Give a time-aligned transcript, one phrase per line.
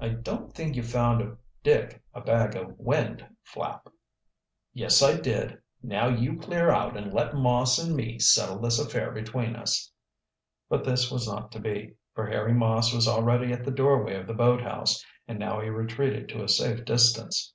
[0.00, 3.86] "I don't think you found Dick a bag of wind, Flapp."
[4.72, 5.60] "Yes, I did.
[5.82, 9.92] Now you clear out and let Moss and me settle this affair between us."
[10.70, 14.26] But this was not to be, for Harry Moss was already at the doorway of
[14.26, 17.52] the boathouse and now he retreated to a safe distance.